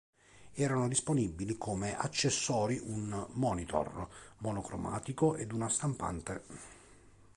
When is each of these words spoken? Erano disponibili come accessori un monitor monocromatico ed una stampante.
Erano 0.55 0.87
disponibili 0.87 1.59
come 1.59 1.95
accessori 1.95 2.81
un 2.83 3.23
monitor 3.33 4.07
monocromatico 4.39 5.35
ed 5.35 5.51
una 5.51 5.69
stampante. 5.69 6.41